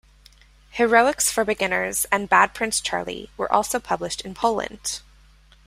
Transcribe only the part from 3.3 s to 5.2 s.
were also published in Poland.